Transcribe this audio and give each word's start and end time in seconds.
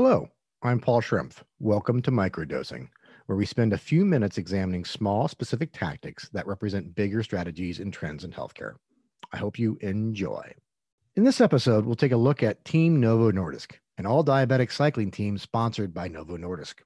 Hello, 0.00 0.30
I'm 0.62 0.78
Paul 0.78 1.00
Schrimpf. 1.00 1.42
Welcome 1.58 2.02
to 2.02 2.12
Microdosing, 2.12 2.86
where 3.26 3.36
we 3.36 3.44
spend 3.44 3.72
a 3.72 3.76
few 3.76 4.04
minutes 4.04 4.38
examining 4.38 4.84
small, 4.84 5.26
specific 5.26 5.70
tactics 5.72 6.28
that 6.28 6.46
represent 6.46 6.94
bigger 6.94 7.24
strategies 7.24 7.80
and 7.80 7.92
trends 7.92 8.22
in 8.22 8.30
healthcare. 8.30 8.74
I 9.32 9.38
hope 9.38 9.58
you 9.58 9.76
enjoy. 9.80 10.54
In 11.16 11.24
this 11.24 11.40
episode, 11.40 11.84
we'll 11.84 11.96
take 11.96 12.12
a 12.12 12.16
look 12.16 12.44
at 12.44 12.64
Team 12.64 13.00
Novo 13.00 13.32
Nordisk, 13.32 13.72
an 13.96 14.06
all 14.06 14.24
diabetic 14.24 14.70
cycling 14.70 15.10
team 15.10 15.36
sponsored 15.36 15.92
by 15.92 16.06
Novo 16.06 16.36
Nordisk. 16.36 16.76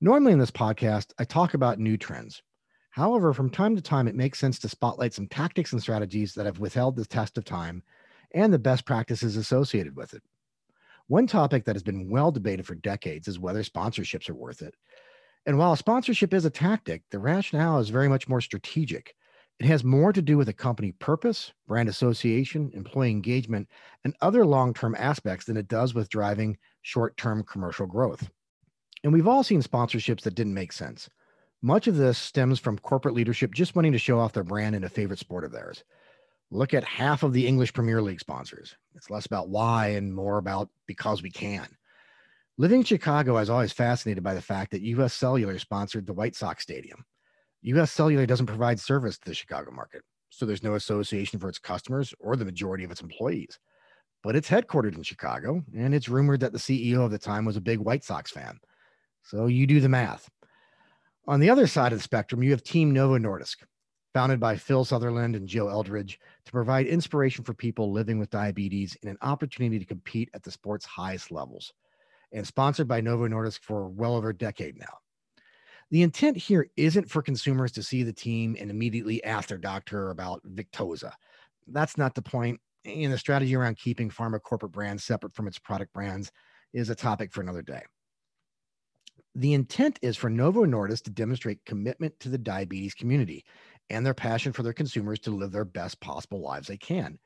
Normally 0.00 0.32
in 0.32 0.38
this 0.38 0.52
podcast, 0.52 1.12
I 1.18 1.24
talk 1.24 1.54
about 1.54 1.80
new 1.80 1.96
trends. 1.96 2.40
However, 2.90 3.32
from 3.32 3.50
time 3.50 3.76
to 3.76 3.82
time, 3.82 4.08
it 4.08 4.16
makes 4.16 4.38
sense 4.38 4.58
to 4.60 4.68
spotlight 4.68 5.14
some 5.14 5.28
tactics 5.28 5.72
and 5.72 5.80
strategies 5.80 6.34
that 6.34 6.46
have 6.46 6.58
withheld 6.58 6.96
the 6.96 7.04
test 7.04 7.38
of 7.38 7.44
time 7.44 7.82
and 8.34 8.52
the 8.52 8.58
best 8.58 8.84
practices 8.84 9.36
associated 9.36 9.96
with 9.96 10.14
it. 10.14 10.22
One 11.06 11.26
topic 11.26 11.64
that 11.64 11.74
has 11.74 11.82
been 11.82 12.08
well 12.08 12.30
debated 12.30 12.66
for 12.66 12.74
decades 12.74 13.28
is 13.28 13.38
whether 13.38 13.62
sponsorships 13.62 14.28
are 14.28 14.34
worth 14.34 14.62
it. 14.62 14.74
And 15.46 15.58
while 15.58 15.72
a 15.72 15.76
sponsorship 15.76 16.34
is 16.34 16.44
a 16.44 16.50
tactic, 16.50 17.02
the 17.10 17.18
rationale 17.18 17.78
is 17.78 17.88
very 17.88 18.08
much 18.08 18.28
more 18.28 18.40
strategic. 18.40 19.14
It 19.58 19.66
has 19.66 19.84
more 19.84 20.12
to 20.12 20.22
do 20.22 20.36
with 20.36 20.48
a 20.48 20.54
company 20.54 20.92
purpose, 20.92 21.52
brand 21.66 21.88
association, 21.88 22.70
employee 22.74 23.10
engagement, 23.10 23.68
and 24.04 24.14
other 24.20 24.46
long 24.46 24.72
term 24.72 24.94
aspects 24.98 25.46
than 25.46 25.56
it 25.56 25.68
does 25.68 25.94
with 25.94 26.08
driving 26.08 26.56
short 26.82 27.16
term 27.16 27.42
commercial 27.44 27.86
growth. 27.86 28.30
And 29.04 29.12
we've 29.12 29.28
all 29.28 29.42
seen 29.42 29.62
sponsorships 29.62 30.22
that 30.22 30.34
didn't 30.34 30.54
make 30.54 30.72
sense. 30.72 31.08
Much 31.62 31.86
of 31.86 31.96
this 31.96 32.16
stems 32.18 32.58
from 32.58 32.78
corporate 32.78 33.14
leadership 33.14 33.52
just 33.52 33.76
wanting 33.76 33.92
to 33.92 33.98
show 33.98 34.18
off 34.18 34.32
their 34.32 34.44
brand 34.44 34.74
in 34.74 34.84
a 34.84 34.88
favorite 34.88 35.18
sport 35.18 35.44
of 35.44 35.52
theirs. 35.52 35.84
Look 36.50 36.72
at 36.72 36.84
half 36.84 37.22
of 37.22 37.34
the 37.34 37.46
English 37.46 37.74
Premier 37.74 38.00
League 38.00 38.20
sponsors. 38.20 38.76
It's 38.94 39.10
less 39.10 39.26
about 39.26 39.50
why 39.50 39.88
and 39.88 40.14
more 40.14 40.38
about 40.38 40.70
because 40.86 41.22
we 41.22 41.30
can. 41.30 41.68
Living 42.56 42.80
in 42.80 42.84
Chicago, 42.84 43.36
I 43.36 43.40
was 43.40 43.50
always 43.50 43.72
fascinated 43.72 44.24
by 44.24 44.34
the 44.34 44.40
fact 44.40 44.70
that 44.70 44.80
US 44.82 45.12
Cellular 45.12 45.58
sponsored 45.58 46.06
the 46.06 46.14
White 46.14 46.34
Sox 46.34 46.62
Stadium. 46.62 47.04
US 47.62 47.92
Cellular 47.92 48.24
doesn't 48.24 48.46
provide 48.46 48.80
service 48.80 49.18
to 49.18 49.28
the 49.28 49.34
Chicago 49.34 49.70
market, 49.70 50.02
so 50.30 50.46
there's 50.46 50.62
no 50.62 50.76
association 50.76 51.38
for 51.38 51.48
its 51.50 51.58
customers 51.58 52.14
or 52.20 52.36
the 52.36 52.44
majority 52.44 52.84
of 52.84 52.90
its 52.90 53.02
employees. 53.02 53.58
But 54.22 54.34
it's 54.34 54.48
headquartered 54.48 54.96
in 54.96 55.02
Chicago, 55.02 55.62
and 55.76 55.94
it's 55.94 56.08
rumored 56.08 56.40
that 56.40 56.52
the 56.52 56.58
CEO 56.58 57.04
of 57.04 57.10
the 57.10 57.18
time 57.18 57.44
was 57.44 57.56
a 57.56 57.60
big 57.60 57.78
White 57.78 58.04
Sox 58.04 58.30
fan. 58.30 58.58
So 59.22 59.46
you 59.46 59.66
do 59.66 59.80
the 59.80 59.88
math. 59.88 60.28
On 61.30 61.38
the 61.38 61.48
other 61.48 61.68
side 61.68 61.92
of 61.92 62.00
the 62.00 62.02
spectrum, 62.02 62.42
you 62.42 62.50
have 62.50 62.64
Team 62.64 62.90
Novo 62.90 63.16
Nordisk, 63.16 63.58
founded 64.12 64.40
by 64.40 64.56
Phil 64.56 64.84
Southerland 64.84 65.36
and 65.36 65.46
Joe 65.46 65.68
Eldridge 65.68 66.18
to 66.44 66.50
provide 66.50 66.88
inspiration 66.88 67.44
for 67.44 67.54
people 67.54 67.92
living 67.92 68.18
with 68.18 68.30
diabetes 68.30 68.96
and 69.00 69.12
an 69.12 69.16
opportunity 69.22 69.78
to 69.78 69.84
compete 69.84 70.28
at 70.34 70.42
the 70.42 70.50
sport's 70.50 70.84
highest 70.84 71.30
levels, 71.30 71.72
and 72.32 72.44
sponsored 72.44 72.88
by 72.88 73.00
Novo 73.00 73.28
Nordisk 73.28 73.60
for 73.62 73.88
well 73.88 74.16
over 74.16 74.30
a 74.30 74.36
decade 74.36 74.76
now. 74.76 74.98
The 75.92 76.02
intent 76.02 76.36
here 76.36 76.66
isn't 76.76 77.08
for 77.08 77.22
consumers 77.22 77.70
to 77.72 77.82
see 77.84 78.02
the 78.02 78.12
team 78.12 78.56
and 78.58 78.68
immediately 78.68 79.22
ask 79.22 79.50
their 79.50 79.56
doctor 79.56 80.10
about 80.10 80.42
Victoza. 80.52 81.12
That's 81.68 81.96
not 81.96 82.16
the 82.16 82.22
point. 82.22 82.58
And 82.84 83.12
the 83.12 83.18
strategy 83.18 83.54
around 83.54 83.78
keeping 83.78 84.10
pharma 84.10 84.42
corporate 84.42 84.72
brands 84.72 85.04
separate 85.04 85.32
from 85.32 85.46
its 85.46 85.60
product 85.60 85.92
brands 85.92 86.32
is 86.72 86.90
a 86.90 86.96
topic 86.96 87.32
for 87.32 87.40
another 87.40 87.62
day. 87.62 87.82
The 89.36 89.54
intent 89.54 89.98
is 90.02 90.16
for 90.16 90.28
Novo 90.28 90.64
Nordisk 90.64 91.04
to 91.04 91.10
demonstrate 91.10 91.64
commitment 91.64 92.18
to 92.20 92.28
the 92.28 92.36
diabetes 92.36 92.94
community 92.94 93.44
and 93.88 94.04
their 94.04 94.12
passion 94.12 94.52
for 94.52 94.64
their 94.64 94.72
consumers 94.72 95.20
to 95.20 95.30
live 95.30 95.52
their 95.52 95.64
best 95.64 96.00
possible 96.00 96.40
lives 96.40 96.66
they 96.66 96.76
can. 96.76 97.18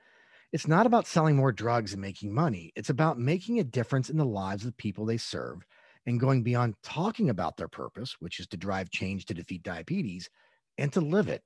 It's 0.53 0.69
not 0.69 0.85
about 0.85 1.07
selling 1.07 1.35
more 1.35 1.51
drugs 1.51 1.95
and 1.95 2.03
making 2.03 2.35
money. 2.35 2.73
It's 2.77 2.91
about 2.91 3.19
making 3.19 3.59
a 3.59 3.65
difference 3.65 4.11
in 4.11 4.19
the 4.19 4.27
lives 4.27 4.65
of 4.65 4.69
the 4.69 4.77
people 4.77 5.07
they 5.07 5.17
serve 5.17 5.67
and 6.05 6.21
going 6.21 6.43
beyond 6.43 6.75
talking 6.83 7.31
about 7.31 7.57
their 7.57 7.69
purpose, 7.69 8.17
which 8.21 8.39
is 8.39 8.47
to 8.49 8.59
drive 8.59 8.91
change 8.91 9.25
to 9.25 9.35
defeat 9.35 9.63
diabetes, 9.63 10.29
and 10.77 10.93
to 10.93 11.01
live 11.01 11.29
it. 11.29 11.43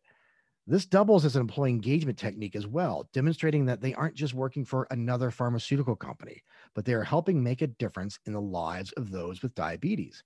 This 0.66 0.86
doubles 0.86 1.24
as 1.24 1.36
an 1.36 1.40
employee 1.40 1.70
engagement 1.70 2.18
technique 2.18 2.56
as 2.56 2.66
well, 2.66 3.08
demonstrating 3.12 3.66
that 3.66 3.80
they 3.80 3.94
aren't 3.94 4.16
just 4.16 4.34
working 4.34 4.64
for 4.64 4.88
another 4.90 5.30
pharmaceutical 5.30 5.94
company, 5.94 6.42
but 6.74 6.84
they 6.84 6.94
are 6.94 7.04
helping 7.04 7.42
make 7.42 7.62
a 7.62 7.68
difference 7.68 8.18
in 8.26 8.32
the 8.32 8.40
lives 8.40 8.90
of 8.92 9.10
those 9.12 9.40
with 9.40 9.54
diabetes. 9.54 10.24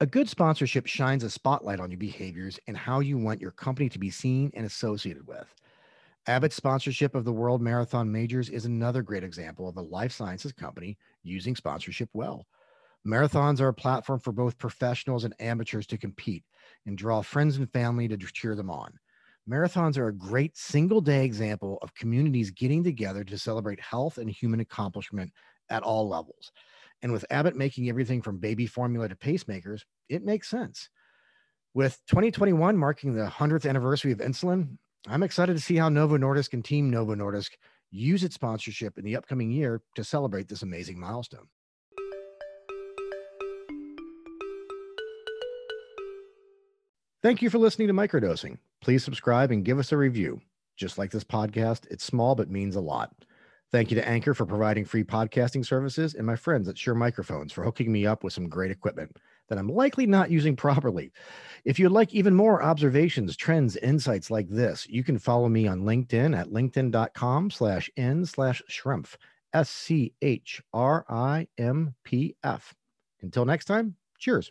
A 0.00 0.06
good 0.06 0.28
sponsorship 0.28 0.86
shines 0.86 1.24
a 1.24 1.30
spotlight 1.30 1.80
on 1.80 1.90
your 1.90 1.98
behaviors 1.98 2.60
and 2.68 2.76
how 2.76 3.00
you 3.00 3.18
want 3.18 3.40
your 3.40 3.50
company 3.50 3.88
to 3.88 3.98
be 3.98 4.10
seen 4.10 4.48
and 4.54 4.64
associated 4.64 5.26
with. 5.26 5.52
Abbott's 6.28 6.54
sponsorship 6.54 7.16
of 7.16 7.24
the 7.24 7.32
World 7.32 7.60
Marathon 7.60 8.12
Majors 8.12 8.48
is 8.48 8.64
another 8.64 9.02
great 9.02 9.24
example 9.24 9.68
of 9.68 9.76
a 9.76 9.82
life 9.82 10.12
sciences 10.12 10.52
company 10.52 10.96
using 11.24 11.56
sponsorship 11.56 12.10
well. 12.12 12.46
Marathons 13.04 13.60
are 13.60 13.68
a 13.68 13.74
platform 13.74 14.20
for 14.20 14.30
both 14.30 14.56
professionals 14.56 15.24
and 15.24 15.34
amateurs 15.40 15.86
to 15.88 15.98
compete 15.98 16.44
and 16.86 16.96
draw 16.96 17.20
friends 17.20 17.56
and 17.56 17.72
family 17.72 18.06
to 18.06 18.16
cheer 18.18 18.54
them 18.54 18.70
on. 18.70 18.92
Marathons 19.50 19.98
are 19.98 20.08
a 20.08 20.14
great 20.14 20.56
single 20.56 21.00
day 21.00 21.24
example 21.24 21.76
of 21.82 21.94
communities 21.94 22.52
getting 22.52 22.84
together 22.84 23.24
to 23.24 23.36
celebrate 23.36 23.80
health 23.80 24.18
and 24.18 24.30
human 24.30 24.60
accomplishment 24.60 25.32
at 25.70 25.82
all 25.82 26.08
levels. 26.08 26.52
And 27.02 27.12
with 27.12 27.24
Abbott 27.30 27.56
making 27.56 27.88
everything 27.88 28.22
from 28.22 28.38
baby 28.38 28.66
formula 28.66 29.08
to 29.08 29.14
pacemakers, 29.14 29.82
it 30.08 30.24
makes 30.24 30.48
sense. 30.48 30.88
With 31.74 32.00
2021 32.08 32.76
marking 32.76 33.14
the 33.14 33.26
100th 33.26 33.68
anniversary 33.68 34.10
of 34.12 34.18
insulin, 34.18 34.78
I'm 35.06 35.22
excited 35.22 35.56
to 35.56 35.62
see 35.62 35.76
how 35.76 35.88
Novo 35.88 36.18
Nordisk 36.18 36.52
and 36.54 36.64
Team 36.64 36.90
Novo 36.90 37.14
Nordisk 37.14 37.50
use 37.90 38.24
its 38.24 38.34
sponsorship 38.34 38.98
in 38.98 39.04
the 39.04 39.16
upcoming 39.16 39.50
year 39.50 39.80
to 39.94 40.04
celebrate 40.04 40.48
this 40.48 40.62
amazing 40.62 40.98
milestone. 40.98 41.46
Thank 47.22 47.42
you 47.42 47.50
for 47.50 47.58
listening 47.58 47.88
to 47.88 47.94
Microdosing. 47.94 48.58
Please 48.80 49.04
subscribe 49.04 49.50
and 49.50 49.64
give 49.64 49.78
us 49.78 49.92
a 49.92 49.96
review. 49.96 50.40
Just 50.76 50.98
like 50.98 51.10
this 51.10 51.24
podcast, 51.24 51.86
it's 51.90 52.04
small 52.04 52.36
but 52.36 52.50
means 52.50 52.76
a 52.76 52.80
lot. 52.80 53.12
Thank 53.70 53.90
you 53.90 53.96
to 53.96 54.08
Anchor 54.08 54.32
for 54.32 54.46
providing 54.46 54.86
free 54.86 55.04
podcasting 55.04 55.64
services 55.64 56.14
and 56.14 56.26
my 56.26 56.36
friends 56.36 56.68
at 56.68 56.78
Shure 56.78 56.94
Microphones 56.94 57.52
for 57.52 57.64
hooking 57.64 57.92
me 57.92 58.06
up 58.06 58.24
with 58.24 58.32
some 58.32 58.48
great 58.48 58.70
equipment 58.70 59.18
that 59.48 59.58
I'm 59.58 59.68
likely 59.68 60.06
not 60.06 60.30
using 60.30 60.56
properly. 60.64 61.12
If 61.66 61.78
you'd 61.78 61.92
like 61.92 62.14
even 62.14 62.34
more 62.34 62.62
observations, 62.62 63.36
trends, 63.36 63.76
insights 63.76 64.30
like 64.30 64.48
this, 64.48 64.86
you 64.88 65.04
can 65.04 65.18
follow 65.18 65.50
me 65.50 65.66
on 65.66 65.82
LinkedIn 65.82 66.34
at 66.34 66.48
linkedin.com 66.48 67.50
slash 67.50 67.90
n 67.98 68.24
slash 68.24 68.62
schrimpf, 68.70 69.16
S-C-H-R-I-M-P-F. 69.52 69.94
Until 73.20 73.44
next 73.44 73.64
time, 73.66 73.96
cheers. 74.18 74.50